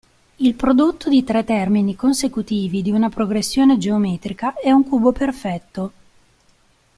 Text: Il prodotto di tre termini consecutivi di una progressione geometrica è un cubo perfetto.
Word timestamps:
Il 0.37 0.55
prodotto 0.55 1.09
di 1.09 1.23
tre 1.23 1.43
termini 1.43 1.95
consecutivi 1.95 2.81
di 2.81 2.89
una 2.89 3.09
progressione 3.09 3.77
geometrica 3.77 4.55
è 4.55 4.71
un 4.71 4.83
cubo 4.83 5.11
perfetto. 5.11 5.91